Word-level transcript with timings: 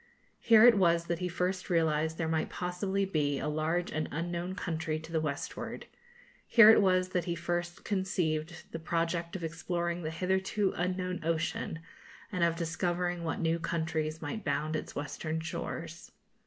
Here 0.39 0.65
it 0.65 0.79
was 0.79 1.05
that 1.05 1.19
he 1.19 1.27
first 1.27 1.69
realised 1.69 2.17
there 2.17 2.27
might 2.27 2.49
possibly 2.49 3.05
be 3.05 3.37
a 3.37 3.47
large 3.47 3.91
and 3.91 4.09
unknown 4.11 4.55
country 4.55 4.97
to 4.99 5.11
the 5.11 5.21
westward; 5.21 5.85
here 6.47 6.71
it 6.71 6.81
was 6.81 7.09
that 7.09 7.25
he 7.25 7.35
first 7.35 7.83
conceived 7.85 8.63
the 8.71 8.79
project 8.79 9.35
of 9.35 9.43
exploring 9.43 10.01
the 10.01 10.09
hitherto 10.09 10.73
unknown 10.75 11.19
ocean 11.23 11.81
and 12.31 12.43
of 12.43 12.55
discovering 12.55 13.23
what 13.23 13.41
new 13.41 13.59
countries 13.59 14.23
might 14.23 14.43
bound 14.43 14.75
its 14.75 14.95
western 14.95 15.39
shores. 15.39 16.09